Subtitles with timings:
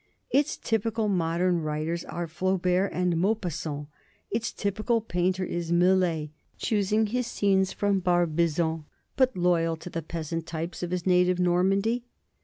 [0.31, 3.87] Its typical modern writers are Flaubert and Maupassant;
[4.31, 8.85] its typical painter is Millet, choosing his scenes from Barbizon,
[9.15, 12.03] but loyal to the peasant types of his native Normandy.